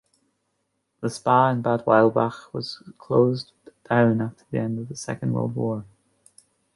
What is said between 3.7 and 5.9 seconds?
down after the end of the Second World War.